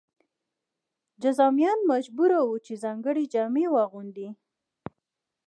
[1.21, 4.29] جذامیان مجبور وو چې ځانګړې جامې واغوندي.